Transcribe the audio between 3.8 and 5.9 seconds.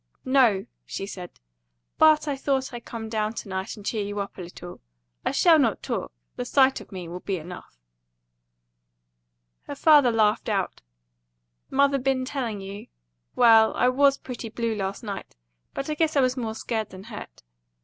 cheer you up a little. I shall not